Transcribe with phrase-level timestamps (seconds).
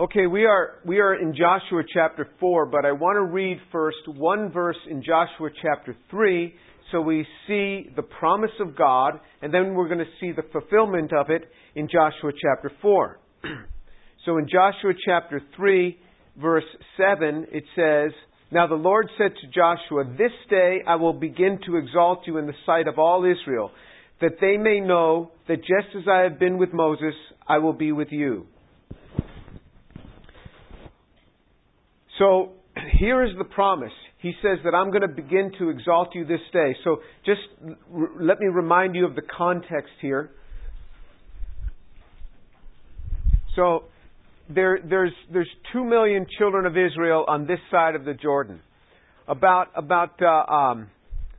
[0.00, 3.98] Okay, we are we are in Joshua chapter 4, but I want to read first
[4.06, 6.54] one verse in Joshua chapter 3
[6.90, 11.12] so we see the promise of God and then we're going to see the fulfillment
[11.12, 11.42] of it
[11.74, 13.20] in Joshua chapter 4.
[14.24, 15.98] so in Joshua chapter 3
[16.40, 16.64] verse
[16.96, 18.12] 7 it says,
[18.50, 22.46] "Now the Lord said to Joshua, this day I will begin to exalt you in
[22.46, 23.70] the sight of all Israel,
[24.22, 27.14] that they may know that just as I have been with Moses,
[27.46, 28.46] I will be with you."
[32.22, 32.52] So
[33.00, 33.90] here is the promise.
[34.20, 36.76] He says that I'm going to begin to exalt you this day.
[36.84, 37.40] So just
[37.92, 40.30] r- let me remind you of the context here.
[43.56, 43.86] So
[44.48, 48.60] there, there's, there's two million children of Israel on this side of the Jordan.
[49.26, 50.90] About, about, uh, um,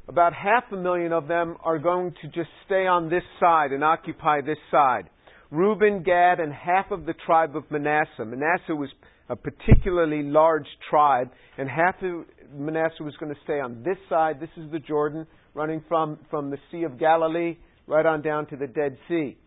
[0.10, 3.86] about half a million of them are going to just stay on this side and
[3.86, 5.10] occupy this side.
[5.50, 8.26] Reuben, Gad, and half of the tribe of Manasseh.
[8.26, 8.90] Manasseh was
[9.30, 14.40] a particularly large tribe, and half of Manasseh was going to stay on this side.
[14.40, 18.56] This is the Jordan, running from, from the Sea of Galilee right on down to
[18.56, 19.38] the Dead Sea.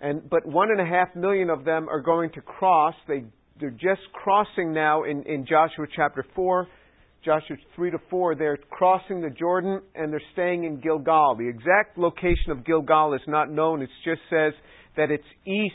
[0.00, 2.94] And, but one and a half million of them are going to cross.
[3.08, 3.24] They,
[3.58, 6.68] they're just crossing now in, in Joshua chapter 4.
[7.24, 11.36] Joshua 3 to 4, they're crossing the Jordan and they're staying in Gilgal.
[11.38, 13.80] The exact location of Gilgal is not known.
[13.80, 14.52] It just says
[14.98, 15.74] that it's east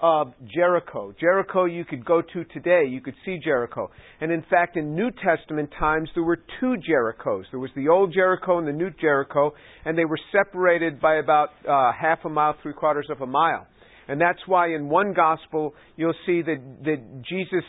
[0.00, 1.14] of Jericho.
[1.20, 2.84] Jericho you could go to today.
[2.88, 3.90] You could see Jericho.
[4.20, 7.44] And in fact, in New Testament times, there were two Jerichos.
[7.50, 9.52] There was the old Jericho and the new Jericho,
[9.84, 13.66] and they were separated by about uh, half a mile, three quarters of a mile.
[14.08, 17.64] And that's why in one gospel, you'll see that, that Jesus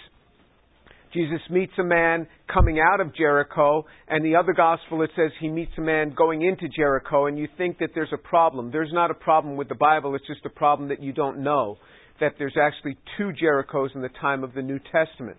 [1.14, 5.50] Jesus meets a man coming out of Jericho, and the other gospel it says he
[5.50, 8.72] meets a man going into Jericho, and you think that there's a problem.
[8.72, 11.78] There's not a problem with the Bible, it's just a problem that you don't know
[12.22, 15.38] that there's actually two Jerichos in the time of the New Testament.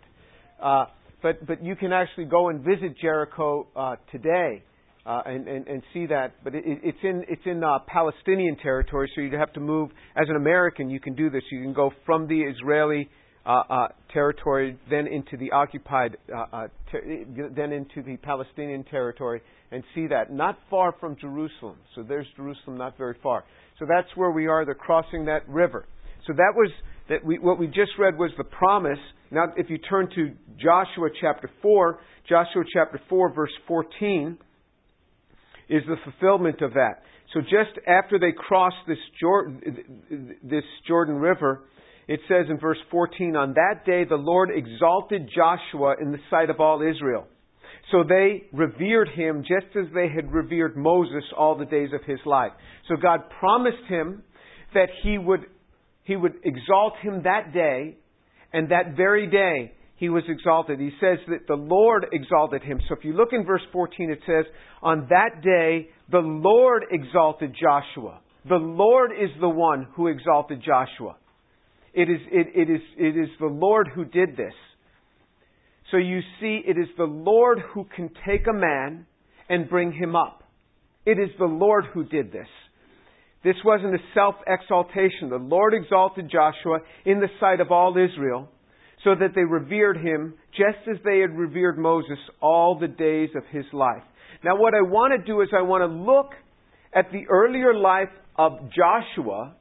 [0.61, 0.87] Uh,
[1.23, 4.63] but, but you can actually go and visit Jericho uh, today
[5.07, 6.35] uh, and, and, and, see that.
[6.45, 9.91] But it, it's in, it's in uh, Palestinian territory, so you'd have to move.
[10.17, 11.43] As an American, you can do this.
[11.51, 13.09] You can go from the Israeli
[13.47, 16.17] uh, uh, territory, then into the occupied,
[16.91, 17.25] ter-
[17.55, 19.41] then into the Palestinian territory,
[19.71, 20.33] and see that.
[20.33, 21.77] Not far from Jerusalem.
[21.95, 23.45] So there's Jerusalem, not very far.
[23.79, 24.65] So that's where we are.
[24.65, 25.87] They're crossing that river.
[26.27, 26.71] So that was
[27.09, 28.99] that we, what we just read was the promise.
[29.31, 34.39] Now, if you turn to Joshua chapter 4, Joshua chapter 4, verse 14,
[35.69, 37.03] is the fulfillment of that.
[37.35, 41.65] So just after they crossed this Jordan, this Jordan River,
[42.07, 46.51] it says in verse 14, On that day the Lord exalted Joshua in the sight
[46.51, 47.27] of all Israel.
[47.91, 52.21] So they revered him just as they had revered Moses all the days of his
[52.25, 52.53] life.
[52.89, 54.23] So God promised him
[54.75, 55.47] that he would
[56.05, 57.97] he would exalt him that day,
[58.53, 60.81] and that very day he was exalted.
[60.81, 62.81] He says that the Lord exalted him.
[62.89, 64.45] So if you look in verse 14, it says,
[64.83, 68.21] On that day the Lord exalted Joshua.
[68.49, 71.17] The Lord is the one who exalted Joshua.
[71.95, 74.55] It is, it, it, is, it is the Lord who did this.
[75.93, 79.07] So you see, it is the Lord who can take a man
[79.49, 80.43] and bring him up.
[81.05, 82.49] It is the Lord who did this.
[83.45, 85.29] This wasn't a self exaltation.
[85.29, 88.49] The Lord exalted Joshua in the sight of all Israel
[89.03, 93.43] so that they revered him just as they had revered Moses all the days of
[93.51, 94.03] his life.
[94.45, 96.31] Now, what I want to do is I want to look
[96.95, 99.55] at the earlier life of Joshua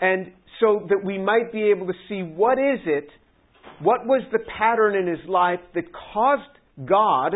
[0.00, 3.08] and so that we might be able to see what is it,
[3.82, 6.42] what was the pattern in his life that caused
[6.86, 7.32] God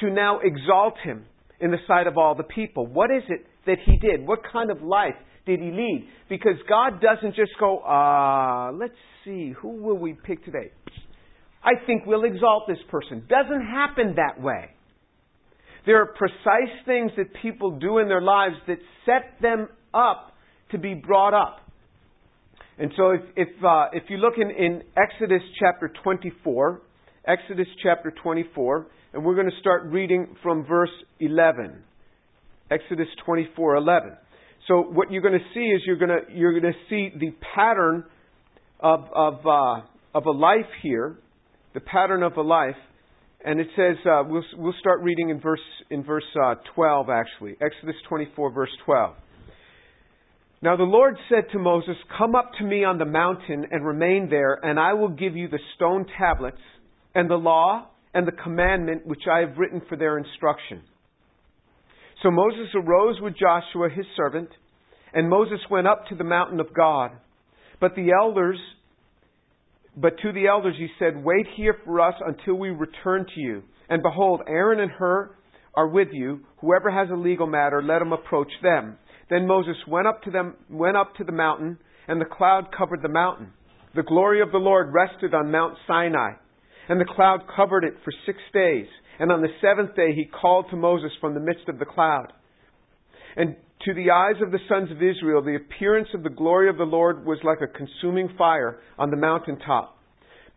[0.00, 1.24] to now exalt him
[1.60, 2.86] in the sight of all the people.
[2.86, 4.26] What is it that he did?
[4.26, 5.14] What kind of life
[5.46, 6.08] did he lead?
[6.28, 10.70] Because God doesn't just go, uh, let's see, who will we pick today?
[11.64, 13.24] I think we'll exalt this person.
[13.28, 14.70] Doesn't happen that way.
[15.86, 20.32] There are precise things that people do in their lives that set them up
[20.70, 21.58] to be brought up.
[22.78, 26.82] And so if, if, uh, if you look in, in Exodus chapter 24,
[27.26, 30.90] Exodus chapter 24, and we're going to start reading from verse
[31.20, 31.82] 11.
[32.72, 34.16] Exodus 24:11.
[34.68, 37.32] So what you're going to see is you're going to you're going to see the
[37.54, 38.04] pattern
[38.80, 39.82] of of uh,
[40.14, 41.16] of a life here,
[41.74, 42.76] the pattern of a life,
[43.44, 45.60] and it says uh, we'll we'll start reading in verse
[45.90, 49.14] in verse uh, 12 actually Exodus 24 verse 12.
[50.62, 54.28] Now the Lord said to Moses, Come up to me on the mountain and remain
[54.30, 56.60] there, and I will give you the stone tablets
[57.16, 60.82] and the law and the commandment which I have written for their instruction.
[62.22, 64.48] So Moses arose with Joshua his servant,
[65.12, 67.10] and Moses went up to the mountain of God.
[67.80, 68.58] But the elders
[69.96, 73.62] but to the elders he said, Wait here for us until we return to you.
[73.88, 75.36] And behold, Aaron and Hur
[75.74, 76.40] are with you.
[76.60, 78.96] Whoever has a legal matter, let him approach them.
[79.28, 81.78] Then Moses went up to them, went up to the mountain,
[82.08, 83.52] and the cloud covered the mountain.
[83.94, 86.32] The glory of the Lord rested on Mount Sinai,
[86.88, 88.86] and the cloud covered it for six days.
[89.22, 92.32] And on the seventh day he called to Moses from the midst of the cloud.
[93.36, 93.54] And
[93.84, 96.82] to the eyes of the sons of Israel, the appearance of the glory of the
[96.82, 99.96] Lord was like a consuming fire on the mountain top.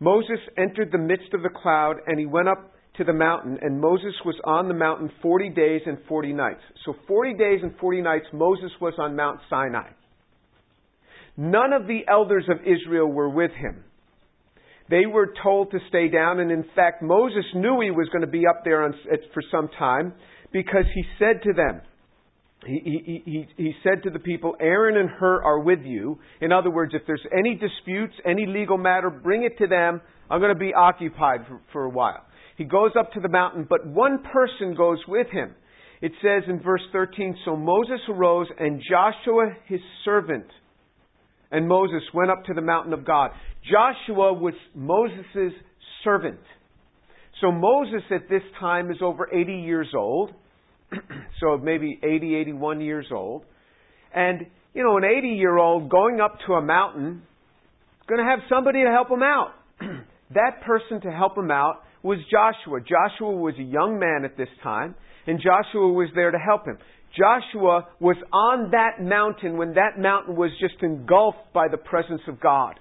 [0.00, 3.80] Moses entered the midst of the cloud, and he went up to the mountain, and
[3.80, 6.62] Moses was on the mountain 40 days and 40 nights.
[6.84, 9.90] So 40 days and 40 nights, Moses was on Mount Sinai.
[11.36, 13.84] None of the elders of Israel were with him.
[14.88, 18.30] They were told to stay down, and in fact, Moses knew he was going to
[18.30, 18.94] be up there on,
[19.34, 20.12] for some time
[20.52, 21.80] because he said to them,
[22.64, 26.18] he, he, he, he said to the people, Aaron and Hur are with you.
[26.40, 30.00] In other words, if there's any disputes, any legal matter, bring it to them.
[30.30, 32.24] I'm going to be occupied for, for a while.
[32.56, 35.54] He goes up to the mountain, but one person goes with him.
[36.00, 40.46] It says in verse 13, So Moses arose, and Joshua his servant,
[41.56, 43.30] and Moses went up to the mountain of God.
[43.64, 45.54] Joshua was Moses'
[46.04, 46.38] servant.
[47.40, 50.32] So Moses at this time is over 80 years old.
[51.40, 53.42] so maybe 80, 81 years old.
[54.14, 54.44] And,
[54.74, 58.40] you know, an 80 year old going up to a mountain is going to have
[58.50, 59.52] somebody to help him out.
[60.34, 62.80] that person to help him out was Joshua.
[62.80, 64.94] Joshua was a young man at this time,
[65.26, 66.76] and Joshua was there to help him.
[67.16, 72.40] Joshua was on that mountain when that mountain was just engulfed by the presence of
[72.40, 72.78] God.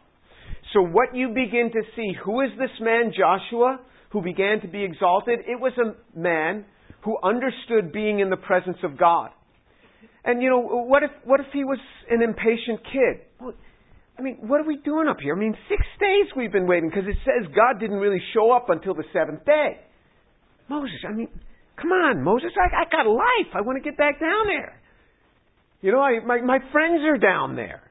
[0.74, 3.80] So what you begin to see, who is this man Joshua
[4.10, 5.40] who began to be exalted?
[5.48, 6.66] It was a man
[7.04, 9.30] who understood being in the presence of God.
[10.26, 11.78] And you know, what if what if he was
[12.10, 13.56] an impatient kid?
[14.18, 15.36] I mean, what are we doing up here?
[15.36, 18.70] I mean, six days we've been waiting because it says God didn't really show up
[18.70, 19.82] until the seventh day.
[20.68, 21.28] Moses, I mean,
[21.82, 23.54] come on, Moses, I, I got life.
[23.54, 24.82] I want to get back down there.
[25.82, 27.82] You know, I, my my friends are down there.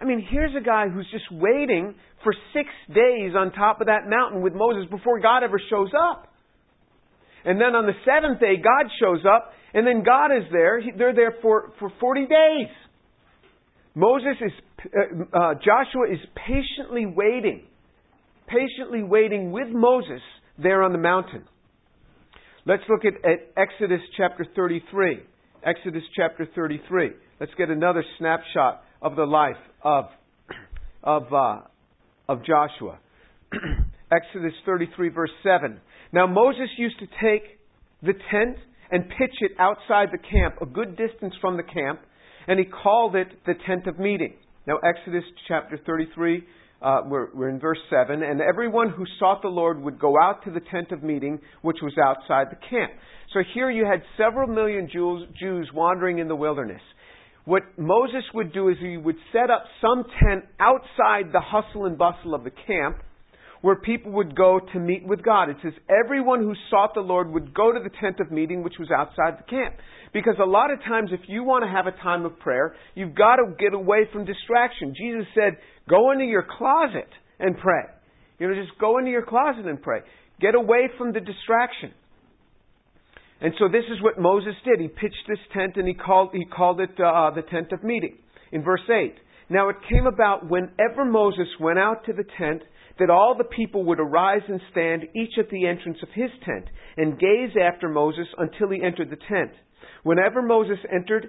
[0.00, 4.08] I mean, here's a guy who's just waiting for six days on top of that
[4.08, 6.28] mountain with Moses before God ever shows up.
[7.44, 10.82] And then on the seventh day, God shows up, and then God is there.
[10.98, 12.68] They're there for, for 40 days.
[13.94, 14.52] Moses is,
[14.84, 17.62] uh, uh, Joshua is patiently waiting,
[18.48, 20.20] patiently waiting with Moses
[20.58, 21.44] there on the mountain.
[22.68, 25.20] Let's look at, at Exodus chapter 33.
[25.64, 27.10] Exodus chapter 33.
[27.38, 29.54] Let's get another snapshot of the life
[29.84, 30.06] of,
[31.04, 31.60] of, uh,
[32.28, 32.98] of Joshua.
[34.12, 35.78] Exodus 33, verse 7.
[36.12, 37.44] Now Moses used to take
[38.02, 38.56] the tent
[38.90, 42.00] and pitch it outside the camp, a good distance from the camp,
[42.48, 44.34] and he called it the tent of meeting.
[44.66, 46.42] Now Exodus chapter 33,
[46.86, 50.44] uh, we're, we're in verse 7, and everyone who sought the Lord would go out
[50.44, 52.92] to the tent of meeting, which was outside the camp.
[53.32, 56.80] So here you had several million Jews, Jews wandering in the wilderness.
[57.44, 61.98] What Moses would do is he would set up some tent outside the hustle and
[61.98, 62.98] bustle of the camp,
[63.62, 65.48] where people would go to meet with God.
[65.48, 65.72] It says
[66.04, 69.40] everyone who sought the Lord would go to the tent of meeting, which was outside
[69.40, 69.74] the camp.
[70.12, 73.14] Because a lot of times, if you want to have a time of prayer, you've
[73.14, 74.94] got to get away from distraction.
[74.96, 77.84] Jesus said, go into your closet and pray.
[78.38, 80.00] You know, just go into your closet and pray.
[80.40, 81.92] Get away from the distraction.
[83.40, 84.80] And so this is what Moses did.
[84.80, 88.16] He pitched this tent and he called, he called it uh, the tent of meeting.
[88.52, 89.14] In verse 8.
[89.48, 92.62] Now it came about whenever Moses went out to the tent
[92.98, 96.64] that all the people would arise and stand, each at the entrance of his tent,
[96.96, 99.52] and gaze after Moses until he entered the tent.
[100.02, 101.28] Whenever Moses entered,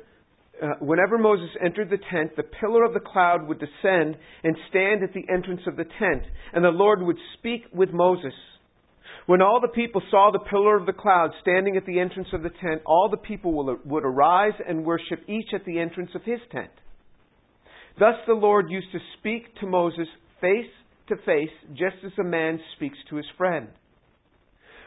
[0.61, 5.03] uh, whenever Moses entered the tent, the pillar of the cloud would descend and stand
[5.03, 6.23] at the entrance of the tent,
[6.53, 8.33] and the Lord would speak with Moses.
[9.27, 12.43] When all the people saw the pillar of the cloud standing at the entrance of
[12.43, 16.39] the tent, all the people would arise and worship each at the entrance of his
[16.51, 16.71] tent.
[17.99, 20.07] Thus the Lord used to speak to Moses
[20.39, 20.71] face
[21.09, 23.67] to face, just as a man speaks to his friend.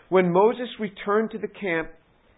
[0.09, 1.91] When Moses returned to the camp,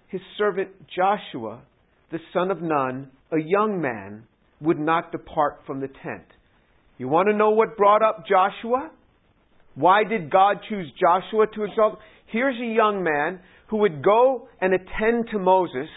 [0.09, 1.63] his servant Joshua,
[2.11, 4.25] the son of Nun, a young man,
[4.61, 6.25] would not depart from the tent.
[6.99, 8.91] You want to know what brought up Joshua?
[9.75, 11.99] Why did God choose Joshua to exalt?
[12.27, 15.89] Here's a young man who would go and attend to Moses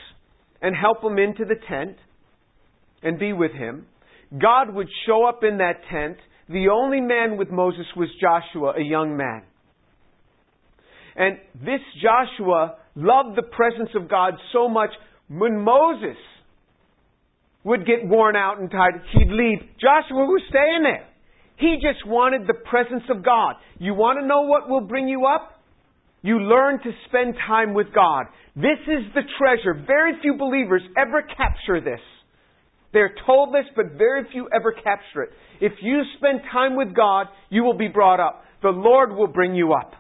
[0.62, 1.98] and help him into the tent
[3.04, 3.86] and be with him.
[4.32, 6.18] God would show up in that tent
[6.50, 9.44] the only man with Moses was Joshua, a young man.
[11.16, 14.90] And this Joshua loved the presence of God so much,
[15.28, 16.18] when Moses
[17.66, 19.60] would get worn out and tired, he'd leave.
[19.82, 21.08] Joshua was staying there.
[21.58, 23.56] He just wanted the presence of God.
[23.80, 25.64] You want to know what will bring you up?
[26.22, 28.26] You learn to spend time with God.
[28.56, 29.74] This is the treasure.
[29.86, 32.00] Very few believers ever capture this.
[32.94, 35.30] They're told this, but very few ever capture it.
[35.60, 38.44] If you spend time with God, you will be brought up.
[38.62, 39.94] The Lord will bring you up.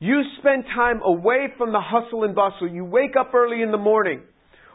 [0.00, 2.68] You spend time away from the hustle and bustle.
[2.68, 4.22] You wake up early in the morning,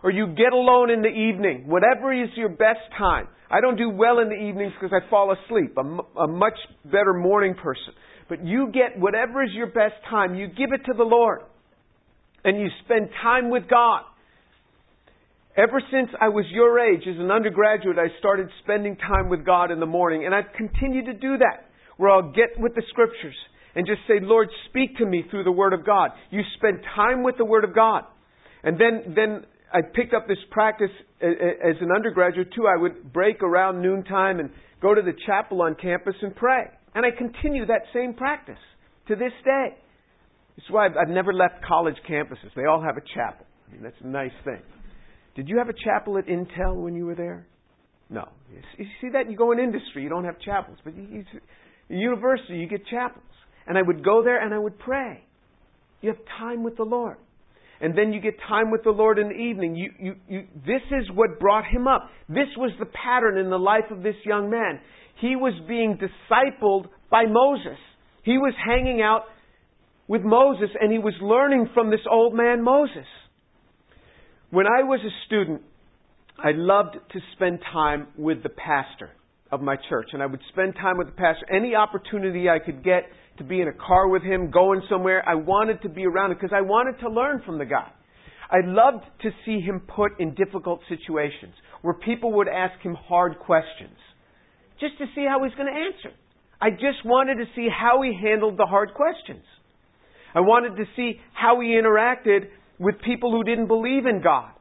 [0.04, 3.28] or you get alone in the evening, whatever is your best time.
[3.50, 5.76] I don't do well in the evenings because I fall asleep.
[5.78, 7.94] I'm a much better morning person.
[8.28, 11.42] But you get whatever is your best time, you give it to the Lord.
[12.44, 14.02] And you spend time with God.
[15.56, 19.72] Ever since I was your age, as an undergraduate, I started spending time with God
[19.72, 20.26] in the morning.
[20.26, 23.36] And I've continued to do that, where I'll get with the scriptures
[23.76, 26.10] and just say, Lord, speak to me through the Word of God.
[26.32, 28.04] You spend time with the Word of God.
[28.64, 32.68] And then, then I picked up this practice uh, uh, as an undergraduate too.
[32.68, 34.52] I would break around noontime and
[34.82, 36.66] go to the chapel on campus and pray.
[36.94, 38.60] And I continue that same practice
[39.08, 39.76] to this day.
[40.56, 42.54] This is why I've, never left college campuses.
[42.56, 43.48] They all have a chapel.
[43.68, 44.62] I mean, that's a nice thing.
[45.36, 47.48] Did you have a chapel at Intel when you were there?
[48.12, 48.30] No.
[48.78, 49.32] You see that?
[49.32, 50.78] You go in industry, you don't have chapels.
[50.84, 51.26] But you,
[51.90, 53.24] university, you get chapels.
[53.66, 55.24] And I would go there and I would pray.
[56.02, 57.18] You have time with the Lord.
[57.84, 59.76] And then you get time with the Lord in the evening.
[59.76, 62.10] You, you, you, this is what brought him up.
[62.30, 64.80] This was the pattern in the life of this young man.
[65.20, 67.78] He was being discipled by Moses.
[68.24, 69.24] He was hanging out
[70.08, 73.06] with Moses and he was learning from this old man Moses.
[74.50, 75.62] When I was a student,
[76.38, 79.10] I loved to spend time with the pastor
[79.52, 80.08] of my church.
[80.14, 81.46] And I would spend time with the pastor.
[81.54, 83.04] Any opportunity I could get
[83.38, 85.28] to be in a car with him, going somewhere.
[85.28, 87.90] I wanted to be around him because I wanted to learn from the guy.
[88.50, 93.40] I loved to see him put in difficult situations where people would ask him hard
[93.40, 93.98] questions
[94.80, 96.16] just to see how he's going to answer.
[96.62, 99.44] I just wanted to see how he handled the hard questions.
[100.36, 102.48] I wanted to see how he interacted
[102.80, 104.52] with people who didn't believe in God.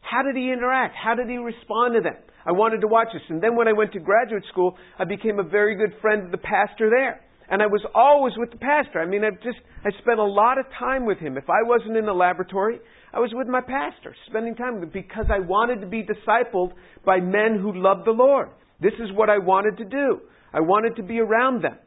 [0.00, 0.94] How did he interact?
[0.94, 2.16] How did he respond to them?
[2.46, 3.22] I wanted to watch this.
[3.28, 6.30] And then when I went to graduate school, I became a very good friend of
[6.30, 7.20] the pastor there.
[7.48, 9.00] And I was always with the pastor.
[9.00, 11.36] I mean, I just, I spent a lot of time with him.
[11.36, 12.80] If I wasn't in the laboratory,
[13.12, 16.72] I was with my pastor, spending time with him because I wanted to be discipled
[17.04, 18.48] by men who loved the Lord.
[18.80, 20.20] This is what I wanted to do.
[20.52, 21.78] I wanted to be around them.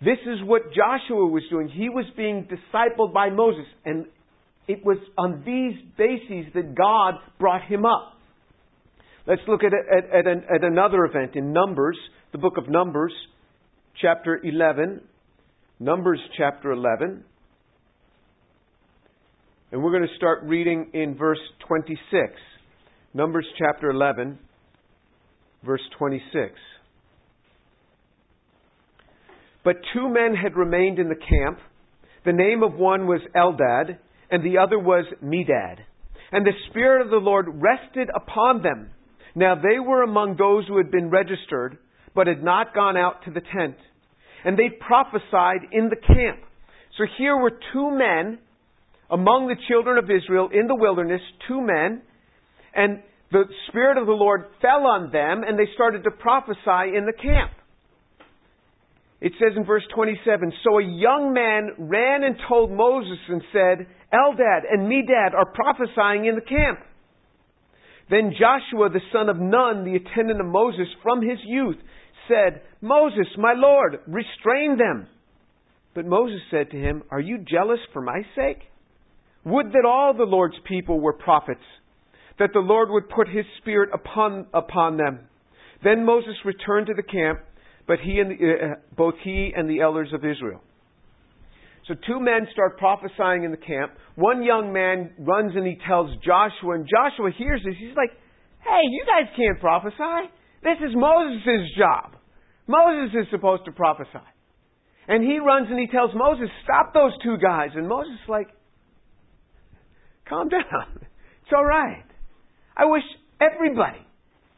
[0.00, 1.68] This is what Joshua was doing.
[1.68, 3.66] He was being discipled by Moses.
[3.84, 4.06] And
[4.66, 8.14] it was on these bases that God brought him up.
[9.26, 11.96] Let's look at, at, at, an, at another event in Numbers,
[12.32, 13.12] the book of Numbers
[14.02, 15.00] chapter 11,
[15.78, 17.22] Numbers chapter 11.
[19.70, 22.02] And we're going to start reading in verse 26.
[23.14, 24.38] Numbers chapter 11,
[25.64, 26.52] verse 26.
[29.64, 31.60] But two men had remained in the camp.
[32.24, 33.98] The name of one was Eldad,
[34.30, 35.78] and the other was Medad.
[36.32, 38.90] And the Spirit of the Lord rested upon them.
[39.36, 41.78] Now they were among those who had been registered
[42.14, 43.76] but had not gone out to the tent.
[44.44, 46.40] And they prophesied in the camp.
[46.98, 48.38] So here were two men
[49.10, 52.02] among the children of Israel in the wilderness, two men,
[52.74, 57.06] and the Spirit of the Lord fell on them and they started to prophesy in
[57.06, 57.52] the camp.
[59.20, 63.86] It says in verse 27, So a young man ran and told Moses and said,
[64.12, 66.80] Eldad and Medad are prophesying in the camp.
[68.10, 71.76] Then Joshua the son of Nun, the attendant of Moses from his youth,
[72.28, 75.08] said, Moses, my Lord, restrain them.
[75.94, 78.58] But Moses said to him, Are you jealous for my sake?
[79.44, 81.60] Would that all the Lord's people were prophets,
[82.38, 85.20] that the Lord would put his spirit upon, upon them.
[85.84, 87.40] Then Moses returned to the camp,
[87.86, 90.60] but he and the, uh, both he and the elders of Israel.
[91.88, 93.92] So two men start prophesying in the camp.
[94.14, 97.74] One young man runs and he tells Joshua, and Joshua hears this.
[97.78, 98.10] He's like,
[98.62, 100.30] Hey, you guys can't prophesy.
[100.62, 102.11] This is Moses' job.
[102.66, 104.26] Moses is supposed to prophesy.
[105.08, 107.70] And he runs and he tells Moses, stop those two guys.
[107.74, 108.48] And Moses is like,
[110.28, 110.60] calm down.
[111.42, 112.04] It's all right.
[112.76, 113.02] I wish
[113.40, 113.98] everybody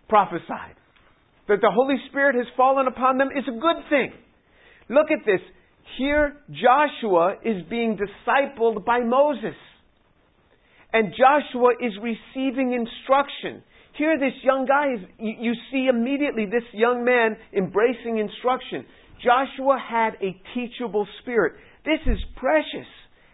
[0.09, 0.77] prophesied.
[1.49, 4.13] That the Holy Spirit has fallen upon them is a good thing.
[4.89, 5.41] Look at this.
[5.99, 9.57] Here, Joshua is being discipled by Moses.
[10.93, 13.63] And Joshua is receiving instruction.
[13.97, 18.85] Here, this young guy is, you, you see immediately this young man embracing instruction.
[19.23, 21.55] Joshua had a teachable spirit.
[21.85, 22.89] This is precious.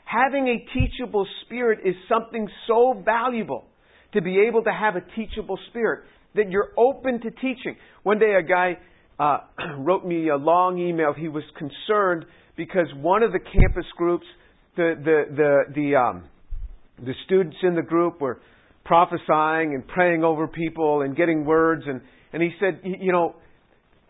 [0.05, 3.67] Having a teachable spirit is something so valuable
[4.13, 6.01] to be able to have a teachable spirit
[6.35, 7.77] that you're open to teaching.
[8.03, 8.79] One day, a guy
[9.19, 9.39] uh,
[9.79, 11.13] wrote me a long email.
[11.17, 12.27] He was concerned
[12.57, 14.27] because one of the campus groups,
[14.77, 16.25] the the the the um,
[16.99, 18.41] the students in the group were
[18.85, 22.01] prophesying and praying over people and getting words and
[22.33, 23.35] and he said, you know,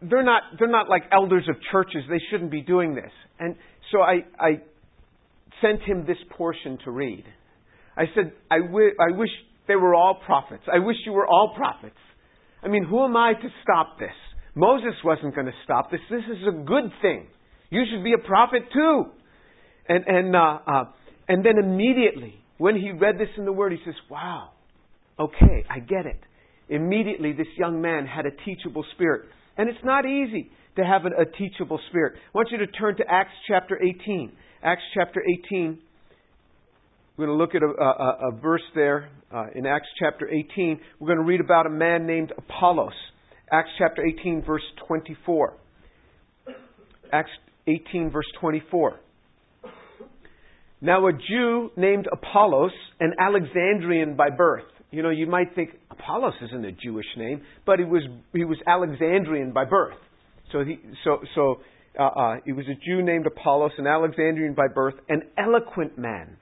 [0.03, 2.03] they're not they're not like elders of churches.
[2.09, 3.13] They shouldn't be doing this.
[3.39, 3.57] And
[3.93, 4.51] so I I
[5.61, 7.25] sent him this portion to read.
[7.97, 9.31] I said, I, w- I wish
[9.69, 10.63] they were all prophets.
[10.73, 11.99] I wish you were all prophets.
[12.63, 14.15] I mean, who am I to stop this?
[14.55, 16.01] Moses wasn't going to stop this.
[16.11, 17.27] This is a good thing.
[17.71, 19.05] You should be a prophet too.
[19.89, 20.85] And and uh, uh,
[21.29, 24.51] and then immediately when he read this in the Word, he says, "Wow,
[25.21, 26.21] okay, I get it."
[26.69, 31.25] Immediately, this young man had a teachable spirit, and it's not easy to have a,
[31.25, 32.15] teachable spirit.
[32.17, 34.33] I want you to turn to Acts chapter 18.
[34.63, 35.79] Acts chapter 18.
[37.17, 40.81] We're going to look at a, a, a verse there uh, in Acts chapter 18.
[40.99, 42.95] We're going to read about a man named Apollos.
[43.53, 45.55] Acts chapter 18, verse 24.
[47.13, 47.31] Acts
[47.67, 49.01] 18, verse 24.
[50.81, 54.65] Now, a Jew named Apollos, an Alexandrian by birth.
[54.91, 58.59] You know, you might think Apollos isn't a Jewish name, but he was he was
[58.67, 59.97] Alexandrian by birth.
[60.53, 61.61] So he so so
[61.99, 66.37] uh, uh, he was a Jew named Apollos, an Alexandrian by birth, an eloquent man.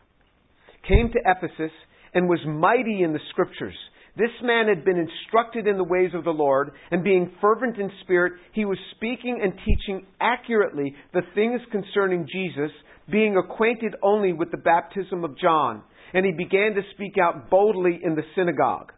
[0.87, 1.73] Came to Ephesus
[2.15, 3.75] and was mighty in the scriptures.
[4.17, 7.89] This man had been instructed in the ways of the Lord, and being fervent in
[8.03, 12.73] spirit, he was speaking and teaching accurately the things concerning Jesus,
[13.11, 15.83] being acquainted only with the baptism of John.
[16.15, 18.93] And he began to speak out boldly in the synagogue.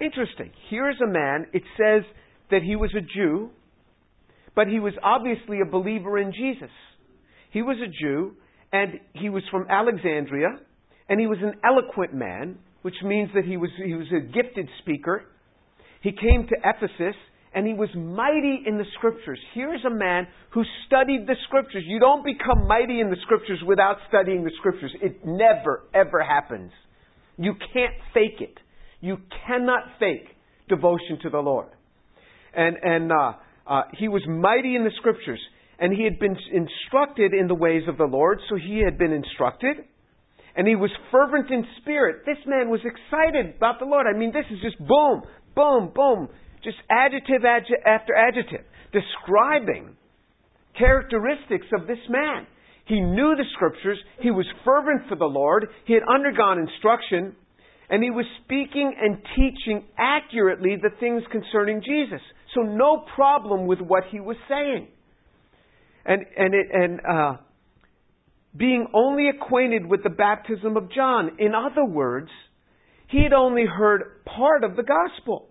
[0.00, 0.50] Interesting.
[0.70, 2.02] Here's a man, it says
[2.50, 3.50] that he was a Jew,
[4.54, 6.70] but he was obviously a believer in Jesus.
[7.50, 8.32] He was a Jew,
[8.72, 10.48] and he was from Alexandria,
[11.08, 14.68] and he was an eloquent man, which means that he was, he was a gifted
[14.82, 15.24] speaker.
[16.02, 17.16] He came to Ephesus,
[17.54, 19.38] and he was mighty in the scriptures.
[19.54, 21.84] Here's a man who studied the scriptures.
[21.86, 24.92] You don't become mighty in the scriptures without studying the scriptures.
[25.00, 26.72] It never, ever happens.
[27.38, 28.58] You can't fake it.
[29.00, 30.28] You cannot fake
[30.68, 31.68] devotion to the Lord.
[32.54, 33.32] And, and uh,
[33.66, 35.40] uh, he was mighty in the scriptures,
[35.78, 39.12] and he had been instructed in the ways of the Lord, so he had been
[39.12, 39.76] instructed.
[40.56, 42.24] And he was fervent in spirit.
[42.24, 44.06] This man was excited about the Lord.
[44.06, 45.22] I mean, this is just boom,
[45.54, 46.28] boom, boom,
[46.66, 49.94] just adjective after adjective, describing
[50.76, 52.46] characteristics of this man.
[52.86, 53.98] He knew the scriptures.
[54.20, 55.68] He was fervent for the Lord.
[55.86, 57.36] He had undergone instruction.
[57.88, 62.20] And he was speaking and teaching accurately the things concerning Jesus.
[62.54, 64.88] So no problem with what he was saying.
[66.04, 67.36] And, and, it, and uh,
[68.56, 71.36] being only acquainted with the baptism of John.
[71.38, 72.30] In other words,
[73.08, 75.48] he had only heard part of the gospel.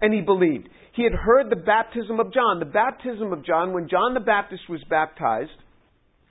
[0.00, 0.68] And he believed.
[0.94, 2.58] He had heard the baptism of John.
[2.58, 5.50] The baptism of John, when John the Baptist was baptized,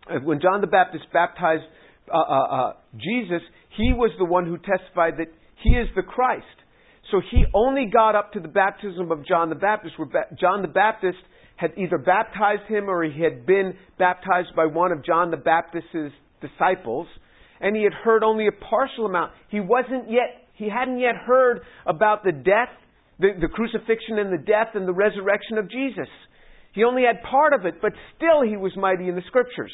[0.10, 1.64] uh, when John the Baptist baptized
[2.12, 3.42] uh, uh, uh, Jesus,
[3.78, 5.28] he was the one who testified that
[5.64, 6.46] he is the Christ.
[7.12, 10.68] So he only got up to the baptism of John the Baptist, where John the
[10.68, 11.18] Baptist
[11.56, 16.16] had either baptized him or he had been baptized by one of John the Baptist's
[16.42, 17.08] disciples,
[17.60, 19.34] and he had heard only a partial amount.
[19.50, 22.70] He wasn't yet, he hadn't yet heard about the death,
[23.20, 26.08] the, the crucifixion and the death and the resurrection of Jesus.
[26.74, 29.72] He only had part of it, but still he was mighty in the scriptures.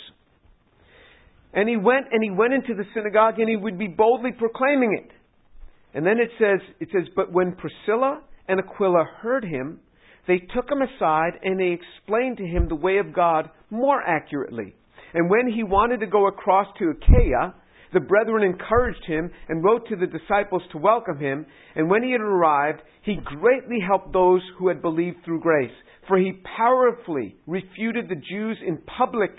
[1.53, 4.99] And he went and he went into the synagogue and he would be boldly proclaiming
[5.03, 5.11] it.
[5.95, 9.79] And then it says, it says, but when Priscilla and Aquila heard him,
[10.27, 14.75] they took him aside and they explained to him the way of God more accurately.
[15.13, 17.53] And when he wanted to go across to Achaia,
[17.95, 21.45] the brethren encouraged him and wrote to the disciples to welcome him.
[21.75, 25.71] And when he had arrived, he greatly helped those who had believed through grace.
[26.07, 29.31] For he powerfully refuted the Jews in public,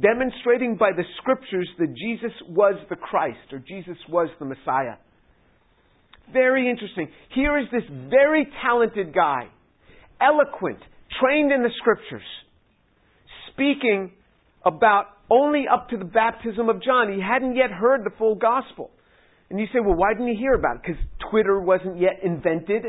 [0.00, 4.94] demonstrating by the scriptures that Jesus was the Christ, or Jesus was the Messiah.
[6.32, 7.08] Very interesting.
[7.34, 9.48] Here is this very talented guy,
[10.20, 10.78] eloquent,
[11.20, 12.22] trained in the scriptures,
[13.52, 14.12] speaking
[14.64, 17.12] about only up to the baptism of John.
[17.12, 18.90] He hadn't yet heard the full gospel.
[19.50, 20.82] And you say, well, why didn't he hear about it?
[20.82, 22.84] Because Twitter wasn't yet invented.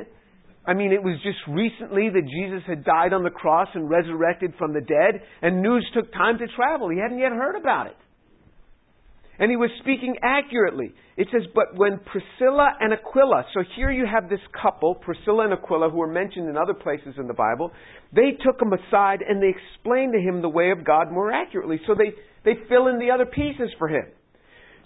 [0.65, 4.53] I mean, it was just recently that Jesus had died on the cross and resurrected
[4.57, 6.89] from the dead, and news took time to travel.
[6.89, 7.95] He hadn't yet heard about it.
[9.39, 10.93] And he was speaking accurately.
[11.15, 15.53] It says, But when Priscilla and Aquila, so here you have this couple, Priscilla and
[15.53, 17.71] Aquila, who are mentioned in other places in the Bible,
[18.13, 21.79] they took him aside and they explained to him the way of God more accurately.
[21.87, 22.11] So they,
[22.43, 24.05] they fill in the other pieces for him.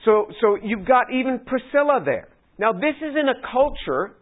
[0.05, 2.29] So, so you've got even Priscilla there.
[2.59, 4.15] Now, this is in a culture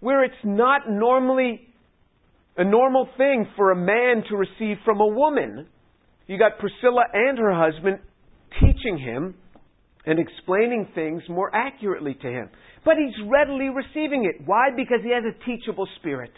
[0.00, 1.68] where it's not normally
[2.56, 5.66] a normal thing for a man to receive from a woman.
[6.26, 7.98] You got Priscilla and her husband
[8.60, 9.34] teaching him
[10.06, 12.48] and explaining things more accurately to him.
[12.84, 14.46] But he's readily receiving it.
[14.46, 14.68] Why?
[14.74, 16.32] Because he has a teachable spirit.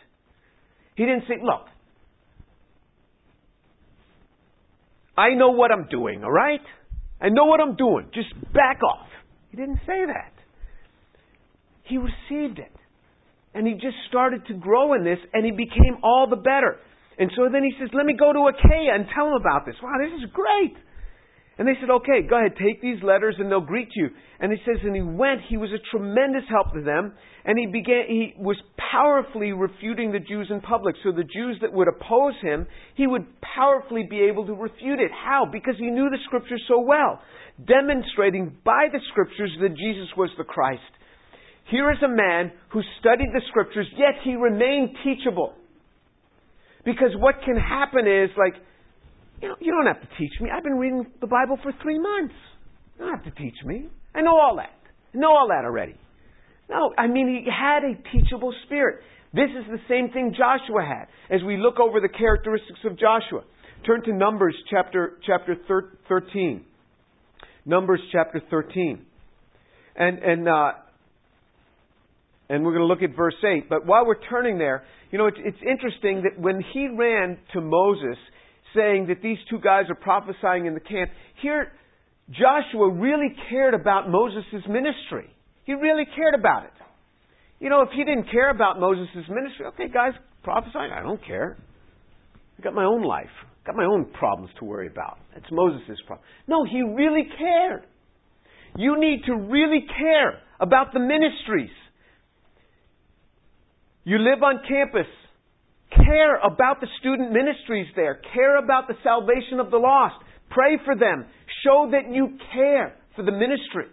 [0.96, 1.66] He didn't say, Look,
[5.16, 6.61] I know what I'm doing, all right?
[7.20, 8.11] I know what I'm doing.
[8.12, 9.07] Just back off.
[9.51, 10.33] He didn't say that.
[11.85, 12.72] He received it.
[13.55, 16.79] And he just started to grow in this, and he became all the better.
[17.18, 19.77] And so then he says, Let me go to Achaia and tell him about this.
[19.83, 20.75] Wow, this is great.
[21.62, 24.09] And they said, Okay, go ahead, take these letters and they'll greet you.
[24.40, 27.66] And he says, And he went, he was a tremendous help to them, and he
[27.66, 28.57] began he was
[28.90, 30.96] powerfully refuting the Jews in public.
[31.05, 35.12] So the Jews that would oppose him, he would powerfully be able to refute it.
[35.14, 35.46] How?
[35.46, 37.22] Because he knew the scriptures so well,
[37.64, 40.83] demonstrating by the scriptures that Jesus was the Christ.
[41.70, 45.55] Here is a man who studied the scriptures, yet he remained teachable.
[46.85, 48.61] Because what can happen is, like,
[49.42, 50.48] you know, you don't have to teach me.
[50.55, 52.35] I've been reading the Bible for three months.
[52.96, 53.88] You don't have to teach me.
[54.14, 54.72] I know all that.
[55.14, 55.96] I know all that already.
[56.70, 59.00] No, I mean, he had a teachable spirit.
[59.35, 61.35] This is the same thing Joshua had.
[61.35, 63.42] As we look over the characteristics of Joshua,
[63.85, 65.57] turn to Numbers chapter, chapter
[66.09, 66.64] 13.
[67.66, 69.05] Numbers chapter 13.
[69.96, 70.72] And, and, uh,
[72.48, 73.68] and we're going to look at verse 8.
[73.68, 77.61] But while we're turning there, you know, it's, it's interesting that when he ran to
[77.61, 78.16] Moses
[78.74, 81.72] saying that these two guys are prophesying in the camp, here
[82.30, 85.28] Joshua really cared about Moses' ministry.
[85.64, 86.72] He really cared about it.
[87.61, 91.56] You know, if he didn't care about Moses' ministry, okay, guys, prophesying, I don't care.
[92.58, 93.30] I got my own life.
[93.62, 95.18] I Got my own problems to worry about.
[95.37, 96.26] It's Moses' problem.
[96.48, 97.85] No, he really cared.
[98.76, 101.70] You need to really care about the ministries.
[104.04, 105.06] You live on campus.
[105.96, 108.20] Care about the student ministries there.
[108.35, 110.16] Care about the salvation of the lost.
[110.50, 111.26] Pray for them.
[111.64, 113.87] Show that you care for the ministry.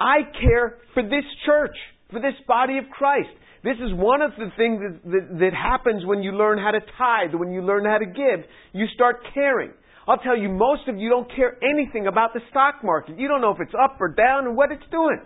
[0.00, 1.76] I care for this church,
[2.10, 3.30] for this body of Christ.
[3.62, 6.80] This is one of the things that, that, that, happens when you learn how to
[6.98, 8.44] tithe, when you learn how to give.
[8.72, 9.70] You start caring.
[10.08, 13.20] I'll tell you, most of you don't care anything about the stock market.
[13.20, 15.22] You don't know if it's up or down and what it's doing.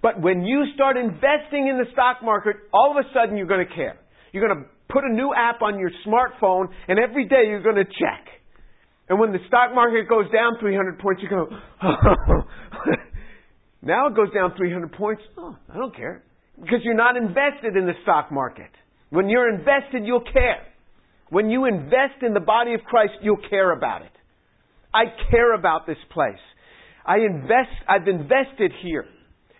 [0.00, 3.66] But when you start investing in the stock market, all of a sudden you're going
[3.66, 3.98] to care.
[4.32, 7.76] You're going to put a new app on your smartphone, and every day you're going
[7.76, 8.26] to check.
[9.08, 11.48] And when the stock market goes down 300 points, you go,
[13.82, 15.22] now it goes down 300 points.
[15.36, 16.22] Oh, I don't care.
[16.60, 18.70] Because you're not invested in the stock market.
[19.10, 20.66] When you're invested, you'll care.
[21.30, 24.12] When you invest in the body of Christ, you'll care about it.
[24.94, 26.40] I care about this place.
[27.04, 29.06] I invest, I've invested here.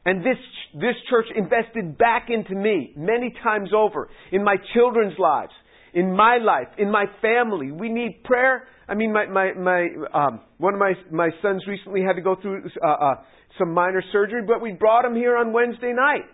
[0.05, 0.39] And this,
[0.75, 5.53] this church invested back into me many times over in my children's lives,
[5.95, 7.71] in my life, in my family.
[7.71, 8.65] We need prayer.
[8.89, 12.35] I mean, my, my, my, um, one of my, my sons recently had to go
[12.41, 13.15] through uh, uh,
[13.59, 16.25] some minor surgery, but we brought him here on Wednesday night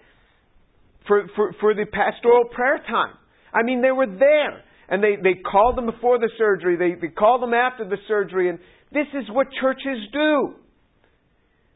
[1.07, 3.15] for, for, for the pastoral prayer time.
[3.53, 4.65] I mean, they were there.
[4.91, 6.77] And they, they called them before the surgery.
[6.77, 8.49] They, they called them after the surgery.
[8.49, 8.59] And
[8.91, 10.55] this is what churches do.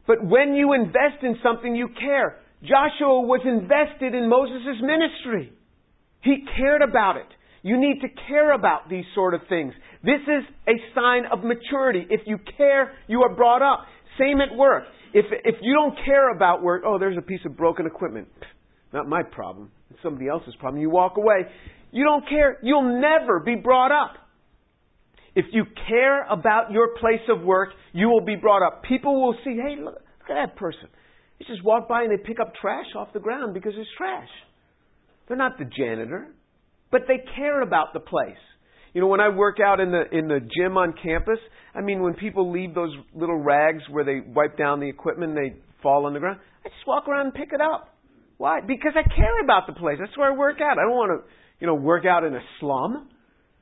[0.05, 2.39] But when you invest in something, you care.
[2.61, 5.51] Joshua was invested in Moses' ministry.
[6.21, 7.27] He cared about it.
[7.61, 9.73] You need to care about these sort of things.
[10.03, 12.05] This is a sign of maturity.
[12.09, 13.85] If you care, you are brought up.
[14.19, 14.83] Same at work.
[15.13, 18.27] If, if you don't care about work, oh, there's a piece of broken equipment.
[18.93, 19.71] Not my problem.
[19.89, 20.81] It's somebody else's problem.
[20.81, 21.49] You walk away.
[21.91, 22.57] You don't care.
[22.63, 24.15] You'll never be brought up.
[25.35, 28.83] If you care about your place of work, you will be brought up.
[28.83, 30.87] People will see, hey, look, look at that person.
[31.39, 34.29] They just walk by and they pick up trash off the ground because it's trash.
[35.27, 36.27] They're not the janitor,
[36.91, 38.37] but they care about the place.
[38.93, 41.39] You know, when I work out in the in the gym on campus,
[41.73, 45.37] I mean, when people leave those little rags where they wipe down the equipment and
[45.37, 47.89] they fall on the ground, I just walk around and pick it up.
[48.37, 48.59] Why?
[48.61, 49.97] Because I care about the place.
[49.99, 50.77] That's where I work out.
[50.77, 53.09] I don't want to, you know, work out in a slum.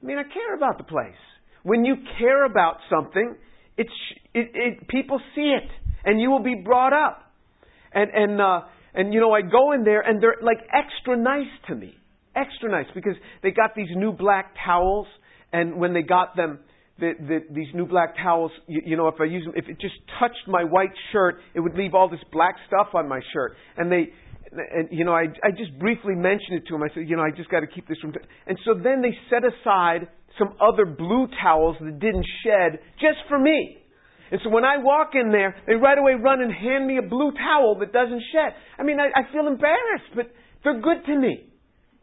[0.02, 1.16] I mean, I care about the place.
[1.64, 3.36] When you care about something,
[3.78, 3.90] it's,
[4.34, 5.70] it, it, people see it,
[6.04, 7.32] and you will be brought up.
[7.94, 8.62] And, and, uh,
[8.94, 11.96] and, you know, I go in there, and they're like extra nice to me.
[12.36, 15.08] Extra nice, because they got these new black towels,
[15.52, 16.60] and when they got them,
[17.00, 19.80] the, the, these new black towels, you, you know, if I use them, if it
[19.82, 23.56] just touched my white shirt, it would leave all this black stuff on my shirt.
[23.76, 24.14] And they,
[24.52, 26.84] and you know, I, I just briefly mentioned it to them.
[26.84, 28.14] I said, you know, I just got to keep this from.
[28.14, 28.20] T-.
[28.48, 33.40] And so then they set aside some other blue towels that didn't shed just for
[33.40, 33.78] me.
[34.32, 37.02] And so when I walk in there, they right away run and hand me a
[37.02, 38.56] blue towel that doesn't shed.
[38.80, 40.32] I mean, I, I feel embarrassed, but
[40.64, 41.48] they're good to me.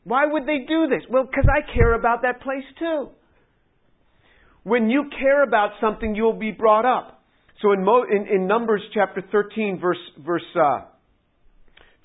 [0.04, 1.02] Why would they do this?
[1.10, 3.08] Well, because I care about that place too.
[4.62, 7.22] When you care about something, you'll be brought up.
[7.62, 10.80] So in, Mo, in, in Numbers chapter 13, verse, verse, uh,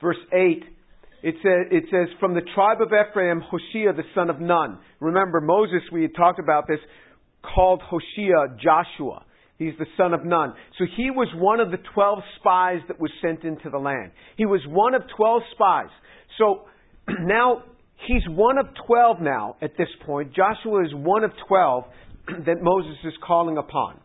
[0.02, 0.64] verse 8,
[1.24, 4.78] it says, it says, From the tribe of Ephraim, Hoshea the son of Nun.
[5.00, 6.80] Remember, Moses, we had talked about this,
[7.42, 9.24] called Hoshea Joshua.
[9.58, 10.54] He's the son of Nun.
[10.78, 14.12] So he was one of the 12 spies that was sent into the land.
[14.36, 15.90] He was one of 12 spies.
[16.38, 16.66] So
[17.08, 17.64] now
[18.06, 20.34] he's one of 12 now at this point.
[20.36, 21.84] Joshua is one of 12
[22.46, 24.00] that Moses is calling upon.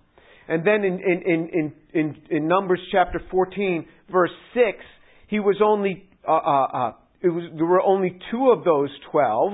[0.48, 4.78] And then in, in, in, in, in, Numbers chapter 14, verse 6,
[5.26, 9.52] he was only, uh, uh, uh, was, there were only two of those 12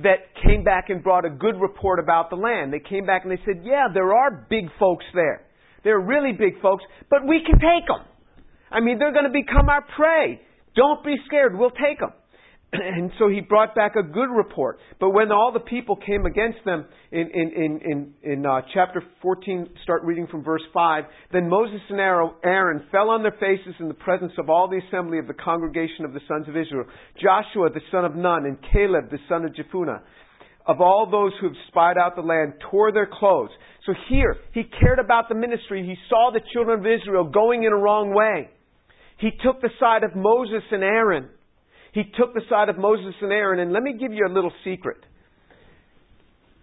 [0.00, 2.72] that came back and brought a good report about the land.
[2.72, 5.46] They came back and they said, yeah, there are big folks there.
[5.84, 8.04] They're really big folks, but we can take them.
[8.70, 10.40] I mean, they're going to become our prey.
[10.74, 11.56] Don't be scared.
[11.56, 12.10] We'll take them.
[12.72, 14.78] and so he brought back a good report.
[14.98, 19.02] But when all the people came against them in, in, in, in, in uh, chapter
[19.22, 23.88] 14, start reading from verse 5, then Moses and Aaron fell on their faces in
[23.88, 26.86] the presence of all the assembly of the congregation of the sons of Israel.
[27.22, 30.00] Joshua, the son of Nun, and Caleb, the son of Jephunneh,
[30.66, 33.50] of all those who have spied out the land, tore their clothes.
[33.86, 35.86] So here, he cared about the ministry.
[35.86, 38.50] He saw the children of Israel going in a wrong way.
[39.18, 41.28] He took the side of Moses and Aaron
[41.96, 44.52] he took the side of Moses and Aaron, and let me give you a little
[44.64, 44.98] secret.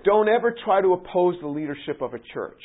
[0.06, 2.62] Don't ever try to oppose the leadership of a church.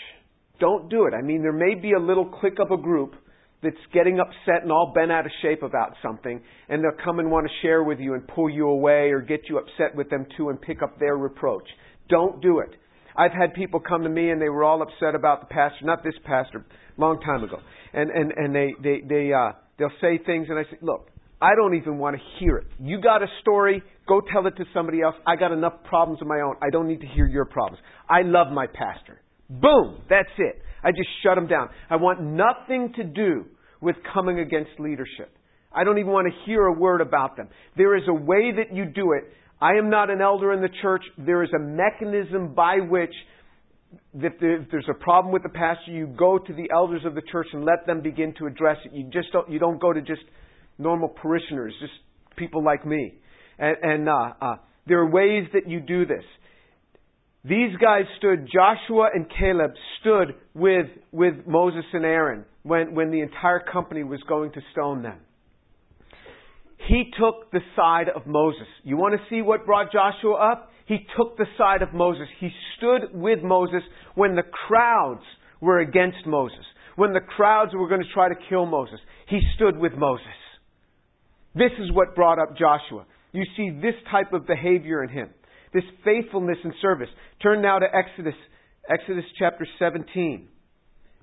[0.61, 1.15] Don't do it.
[1.15, 3.15] I mean, there may be a little clique of a group
[3.63, 7.31] that's getting upset and all bent out of shape about something, and they'll come and
[7.31, 10.27] want to share with you and pull you away or get you upset with them
[10.37, 11.67] too and pick up their reproach.
[12.11, 12.77] Don't do it.
[13.17, 16.05] I've had people come to me and they were all upset about the pastor, not
[16.05, 16.67] this pastor,
[16.99, 17.57] long time ago,
[17.95, 21.09] and and and they they they uh, they'll say things, and I say, look,
[21.41, 22.67] I don't even want to hear it.
[22.81, 25.15] You got a story, go tell it to somebody else.
[25.27, 26.57] I got enough problems of my own.
[26.63, 27.83] I don't need to hear your problems.
[28.09, 29.21] I love my pastor.
[29.49, 30.63] Boom, that's it.
[30.83, 31.69] I just shut him down.
[31.89, 33.45] I want nothing to do
[33.81, 35.33] with coming against leadership.
[35.73, 37.49] I don't even want to hear a word about them.
[37.77, 39.25] There is a way that you do it.
[39.61, 41.03] I am not an elder in the church.
[41.19, 43.13] There is a mechanism by which
[44.15, 47.47] if there's a problem with the pastor, you go to the elders of the church
[47.53, 48.93] and let them begin to address it.
[48.93, 50.23] You just don't, you don't go to just
[50.79, 51.93] normal parishioners, just
[52.37, 53.15] people like me.
[53.59, 56.25] And, and uh, uh, there are ways that you do this.
[57.45, 63.21] These guys stood, Joshua and Caleb stood with, with Moses and Aaron when, when the
[63.21, 65.19] entire company was going to stone them.
[66.89, 68.67] He took the side of Moses.
[68.83, 70.71] You want to see what brought Joshua up?
[70.87, 72.27] He took the side of Moses.
[72.41, 73.83] He stood with Moses
[74.15, 75.23] when the crowds
[75.61, 76.65] were against Moses.
[76.97, 78.99] When the crowds were going to try to kill Moses.
[79.29, 80.27] He stood with Moses.
[81.59, 83.05] This is what brought up Joshua.
[83.33, 85.31] You see this type of behavior in him,
[85.75, 87.09] this faithfulness and service.
[87.43, 88.35] Turn now to Exodus,
[88.89, 90.49] Exodus chapter 17.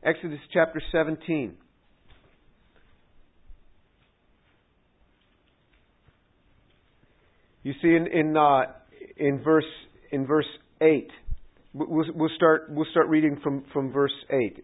[0.04, 1.56] Exodus chapter 17.
[7.64, 8.62] You see in in uh,
[9.18, 9.66] in verse
[10.12, 10.46] in verse
[10.82, 11.10] eight.
[11.74, 14.64] We'll, we'll start we'll start reading from from verse eight.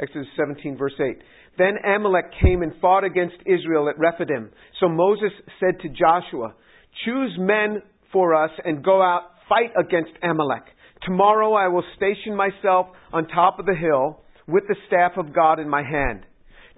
[0.00, 1.18] Exodus 17 verse 8.
[1.58, 4.50] Then Amalek came and fought against Israel at Rephidim.
[4.80, 6.54] So Moses said to Joshua,
[7.04, 7.82] Choose men
[8.12, 10.62] for us and go out, fight against Amalek.
[11.04, 15.58] Tomorrow I will station myself on top of the hill with the staff of God
[15.58, 16.24] in my hand.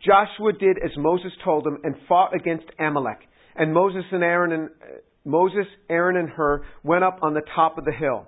[0.04, 3.18] Joshua did as Moses told him and fought against Amalek.
[3.54, 4.86] And Moses and Aaron and uh,
[5.24, 8.26] Moses, Aaron and Hur went up on the top of the hill.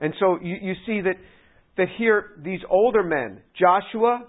[0.00, 1.16] And so you, you see that
[1.78, 4.26] that here these older men, Joshua,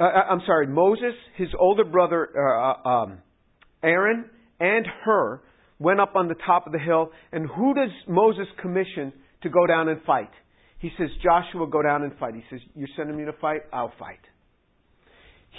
[0.00, 3.18] uh, uh, I'm sorry, Moses, his older brother uh, uh, um,
[3.82, 4.24] Aaron,
[4.58, 5.40] and Hur
[5.78, 7.10] went up on the top of the hill.
[7.32, 10.30] And who does Moses commission to go down and fight?
[10.78, 12.34] He says, Joshua, go down and fight.
[12.34, 13.60] He says, You're sending me to fight?
[13.72, 14.20] I'll fight.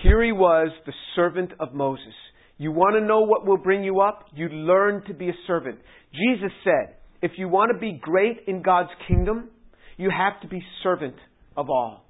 [0.04, 2.13] Here he was, the servant of Moses.
[2.58, 4.26] You want to know what will bring you up?
[4.34, 5.80] You learn to be a servant.
[6.12, 9.50] Jesus said, if you want to be great in God's kingdom,
[9.97, 11.15] you have to be servant
[11.55, 12.05] of all.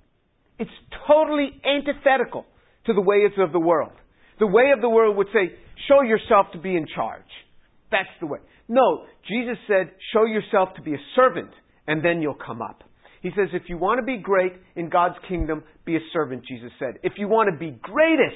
[0.58, 0.72] It's
[1.08, 2.46] totally antithetical
[2.86, 3.92] to the ways of the world.
[4.40, 5.54] The way of the world would say,
[5.88, 7.22] show yourself to be in charge.
[7.92, 8.40] That's the way.
[8.68, 11.52] No, Jesus said, show yourself to be a servant,
[11.88, 12.84] and then you'll come up.
[13.22, 16.72] He says, if you want to be great in God's kingdom, be a servant, Jesus
[16.80, 17.00] said.
[17.04, 18.36] If you want to be greatest,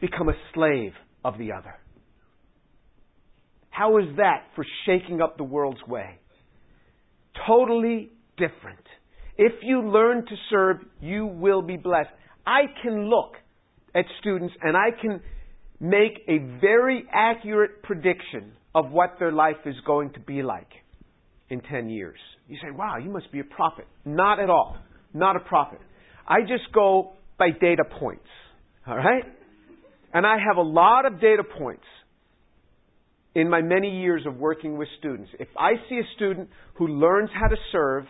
[0.00, 0.92] become a slave
[1.24, 1.74] of the other.
[3.70, 6.18] How is that for shaking up the world's way?
[7.46, 8.84] Totally different.
[9.36, 12.10] If you learn to serve, you will be blessed.
[12.46, 13.34] I can look
[13.94, 15.20] at students and I can
[15.80, 20.70] make a very accurate prediction of what their life is going to be like
[21.50, 22.18] in 10 years.
[22.48, 23.86] You say, wow, you must be a prophet.
[24.04, 24.76] Not at all.
[25.12, 25.80] Not a prophet.
[26.26, 28.28] I just go by data points.
[28.86, 29.24] All right?
[30.14, 31.84] And I have a lot of data points
[33.34, 35.30] in my many years of working with students.
[35.38, 38.04] If I see a student who learns how to serve,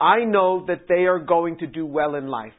[0.00, 2.52] I know that they are going to do well in life.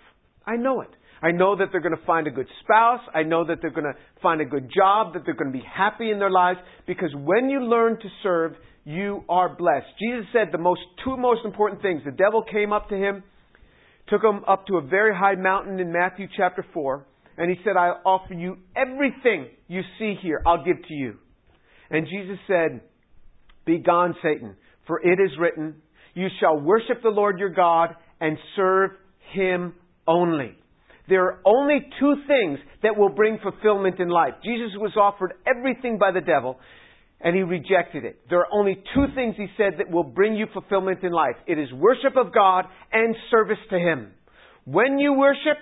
[0.45, 0.89] I know it.
[1.21, 3.01] I know that they're going to find a good spouse.
[3.13, 5.65] I know that they're going to find a good job, that they're going to be
[5.65, 6.59] happy in their lives.
[6.85, 8.53] Because when you learn to serve,
[8.87, 9.87] you are blessed.
[9.99, 12.03] Jesus said the most, two most important things.
[12.05, 13.23] The devil came up to him,
[14.07, 17.05] took him up to a very high mountain in Matthew chapter 4,
[17.37, 21.17] and he said, I'll offer you everything you see here, I'll give to you.
[21.89, 22.81] And Jesus said,
[23.65, 25.81] Be gone, Satan, for it is written,
[26.17, 28.89] You shall worship the Lord your God and serve
[29.33, 29.75] him
[30.07, 30.57] only.
[31.07, 34.33] There are only two things that will bring fulfillment in life.
[34.43, 36.57] Jesus was offered everything by the devil,
[37.21, 38.19] and he rejected it.
[38.31, 41.35] There are only two things, he said, that will bring you fulfillment in life.
[41.45, 44.11] It is worship of God and service to him.
[44.65, 45.59] When you worship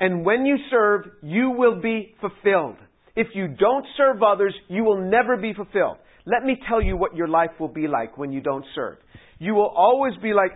[0.00, 2.78] and when you serve, you will be fulfilled.
[3.14, 5.98] If you don't serve others, you will never be fulfilled.
[6.24, 8.98] Let me tell you what your life will be like when you don't serve.
[9.38, 10.52] You will always be like,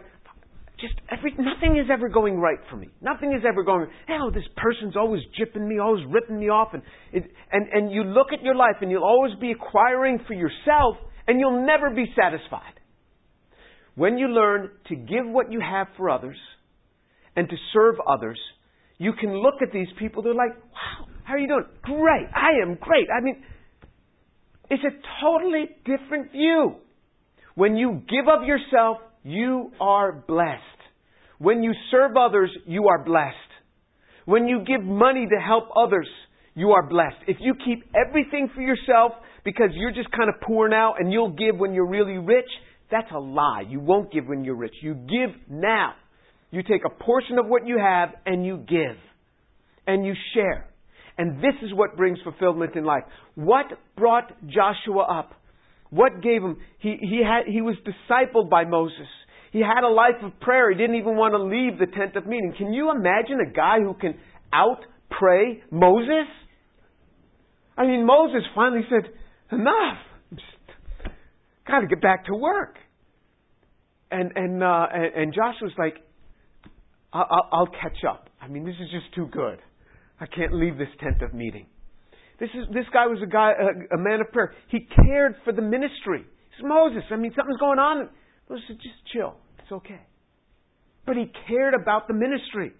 [0.78, 2.88] just every, nothing is ever going right for me.
[3.00, 6.68] Nothing is ever going, oh, this person's always jipping me, always ripping me off.
[6.74, 10.34] And, it, and, and you look at your life and you'll always be acquiring for
[10.34, 12.74] yourself and you'll never be satisfied.
[13.94, 16.36] When you learn to give what you have for others
[17.34, 18.38] and to serve others,
[18.98, 21.64] you can look at these people, they're like, wow, how are you doing?
[21.82, 22.28] Great.
[22.34, 23.08] I am great.
[23.10, 23.42] I mean,
[24.70, 26.76] it's a totally different view.
[27.54, 30.62] When you give of yourself you are blessed.
[31.38, 33.34] When you serve others, you are blessed.
[34.24, 36.08] When you give money to help others,
[36.54, 37.16] you are blessed.
[37.26, 39.12] If you keep everything for yourself
[39.44, 42.48] because you're just kind of poor now and you'll give when you're really rich,
[42.88, 43.64] that's a lie.
[43.68, 44.74] You won't give when you're rich.
[44.80, 45.94] You give now.
[46.52, 48.96] You take a portion of what you have and you give.
[49.88, 50.68] And you share.
[51.18, 53.04] And this is what brings fulfillment in life.
[53.34, 55.32] What brought Joshua up?
[55.90, 56.58] What gave him?
[56.78, 59.06] He, he, had, he was discipled by Moses.
[59.52, 60.70] He had a life of prayer.
[60.70, 62.54] He didn't even want to leave the tent of meeting.
[62.58, 64.18] Can you imagine a guy who can
[64.52, 66.28] out pray Moses?
[67.78, 69.10] I mean, Moses finally said,
[69.52, 69.98] enough.
[71.66, 72.76] Got to get back to work.
[74.10, 75.96] And, and, uh, and, Joshua's like,
[77.12, 78.30] I'll, I'll catch up.
[78.40, 79.58] I mean, this is just too good.
[80.20, 81.66] I can't leave this tent of meeting.
[82.38, 84.52] This is this guy was a guy, a, a man of prayer.
[84.68, 86.20] He cared for the ministry.
[86.20, 87.02] It's Moses.
[87.10, 88.08] I mean, something's going on.
[88.48, 89.36] Moses said, just chill.
[89.58, 90.00] It's okay.
[91.06, 92.72] But he cared about the ministry.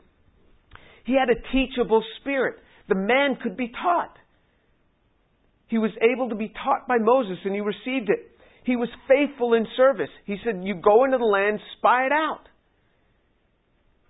[1.04, 2.56] He had a teachable spirit.
[2.88, 4.16] The man could be taught.
[5.68, 8.30] He was able to be taught by Moses and he received it.
[8.64, 10.10] He was faithful in service.
[10.24, 12.48] He said, You go into the land, spy it out.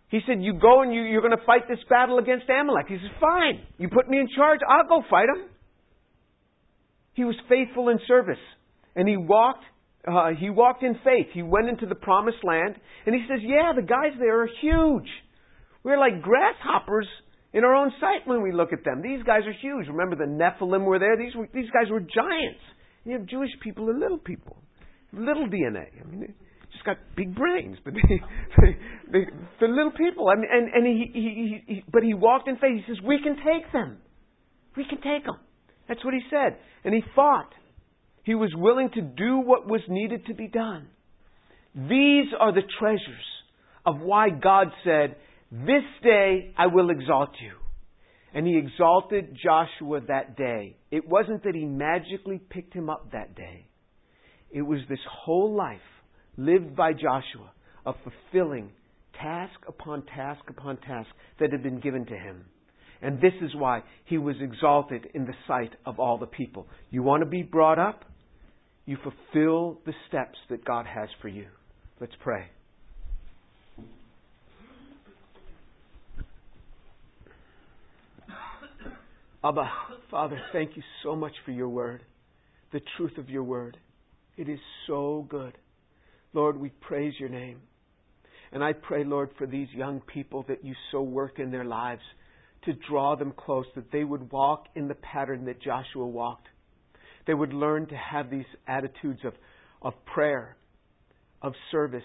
[0.08, 2.86] He said, You go and you, you're going to fight this battle against Amalek.
[2.88, 3.60] He said, Fine.
[3.78, 5.48] You put me in charge, I'll go fight him.
[7.14, 8.42] He was faithful in service.
[8.94, 9.64] And he walked,
[10.06, 11.26] uh, he walked in faith.
[11.32, 12.76] He went into the promised land.
[13.04, 15.08] And he says, Yeah, the guys there are huge.
[15.82, 17.06] We're like grasshoppers
[17.52, 19.02] in our own sight when we look at them.
[19.02, 19.88] These guys are huge.
[19.88, 21.16] Remember the Nephilim were there?
[21.16, 22.62] These, were, these guys were giants.
[23.04, 24.56] You have Jewish people and little people.
[25.12, 25.86] Little DNA.
[26.02, 26.34] I mean,
[26.76, 28.20] just got big brains, but they,
[28.60, 28.76] they,
[29.12, 29.24] they,
[29.58, 30.28] they're little people.
[30.28, 32.84] I mean, and and he, he, he, he, but he walked in faith.
[32.86, 33.98] He says, "We can take them.
[34.76, 35.38] We can take them."
[35.88, 37.52] That's what he said, and he fought.
[38.24, 40.88] He was willing to do what was needed to be done.
[41.74, 43.26] These are the treasures
[43.84, 45.16] of why God said,
[45.50, 47.56] "This day I will exalt you."
[48.34, 50.76] And he exalted Joshua that day.
[50.90, 53.66] It wasn't that he magically picked him up that day.
[54.50, 55.80] It was this whole life
[56.36, 57.50] lived by Joshua
[57.84, 58.70] of fulfilling
[59.20, 61.08] task upon task upon task
[61.40, 62.44] that had been given to him.
[63.02, 66.66] And this is why he was exalted in the sight of all the people.
[66.90, 68.04] You want to be brought up?
[68.86, 71.46] You fulfill the steps that God has for you.
[72.00, 72.46] Let's pray.
[79.44, 79.70] Abba,
[80.10, 82.02] Father, thank you so much for your word,
[82.72, 83.76] the truth of your word.
[84.36, 85.56] It is so good.
[86.36, 87.62] Lord, we praise your name.
[88.52, 92.02] And I pray, Lord, for these young people that you so work in their lives
[92.66, 96.46] to draw them close, that they would walk in the pattern that Joshua walked.
[97.26, 99.32] They would learn to have these attitudes of,
[99.80, 100.58] of prayer,
[101.40, 102.02] of service,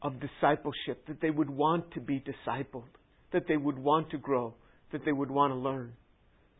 [0.00, 2.88] of discipleship, that they would want to be discipled,
[3.34, 4.54] that they would want to grow,
[4.92, 5.92] that they would want to learn.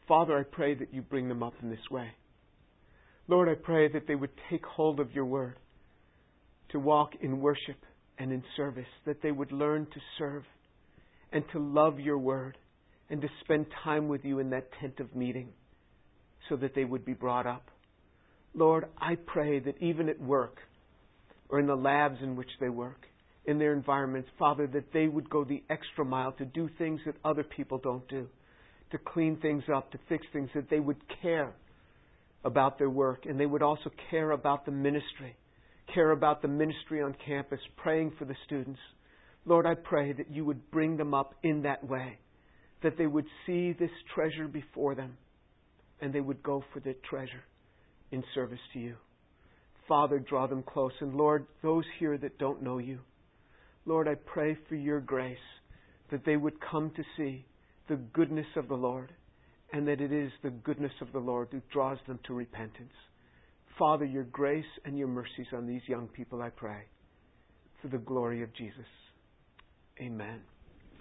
[0.06, 2.10] Father, I pray that you bring them up in this way.
[3.26, 5.56] Lord, I pray that they would take hold of your word
[6.70, 7.76] to walk in worship
[8.18, 10.44] and in service, that they would learn to serve
[11.32, 12.56] and to love your word
[13.10, 15.48] and to spend time with you in that tent of meeting
[16.48, 17.70] so that they would be brought up.
[18.54, 20.58] Lord, I pray that even at work
[21.48, 23.06] or in the labs in which they work,
[23.46, 27.14] in their environments, Father, that they would go the extra mile to do things that
[27.24, 28.26] other people don't do,
[28.90, 31.52] to clean things up, to fix things, that they would care
[32.44, 35.34] about their work and they would also care about the ministry,
[35.95, 38.80] care about the ministry on campus, praying for the students.
[39.45, 42.18] Lord, I pray that you would bring them up in that way,
[42.82, 45.16] that they would see this treasure before them
[46.01, 47.43] and they would go for the treasure
[48.12, 48.95] in service to you.
[49.89, 50.93] Father, draw them close.
[51.01, 53.01] And Lord, those here that don't know you,
[53.86, 55.36] Lord, I pray for your grace
[56.11, 57.47] that they would come to see
[57.89, 59.12] the goodness of the Lord
[59.72, 62.93] and that it is the goodness of the Lord that draws them to repentance.
[63.79, 66.83] Father, your grace and your mercies on these young people, I pray,
[67.81, 68.87] for the glory of Jesus.
[70.01, 70.41] Amen.